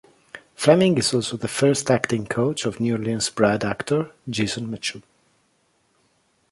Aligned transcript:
Fleming 0.55 0.97
is 0.97 1.13
also 1.13 1.37
the 1.37 1.47
first 1.47 1.91
acting 1.91 2.25
coach 2.25 2.65
of 2.65 2.79
New 2.79 2.95
Orleans 2.95 3.29
bred 3.29 3.63
actor 3.63 4.09
Jason 4.27 4.71
Mitchell. 4.71 5.03